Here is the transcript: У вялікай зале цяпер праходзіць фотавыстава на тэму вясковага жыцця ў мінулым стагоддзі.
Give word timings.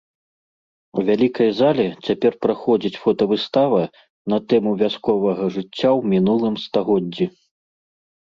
У 0.99 1.01
вялікай 1.09 1.49
зале 1.59 1.83
цяпер 2.07 2.33
праходзіць 2.45 3.01
фотавыстава 3.03 3.81
на 4.35 4.41
тэму 4.53 4.71
вясковага 4.81 5.43
жыцця 5.57 5.71
ў 5.97 6.01
мінулым 6.15 6.55
стагоддзі. 6.65 7.25